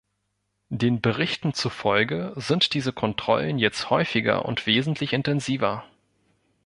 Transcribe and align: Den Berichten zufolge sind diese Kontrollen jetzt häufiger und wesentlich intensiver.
Den 0.71 0.99
Berichten 0.99 1.53
zufolge 1.53 2.33
sind 2.35 2.73
diese 2.73 2.91
Kontrollen 2.91 3.59
jetzt 3.59 3.91
häufiger 3.91 4.45
und 4.45 4.65
wesentlich 4.65 5.13
intensiver. 5.13 5.85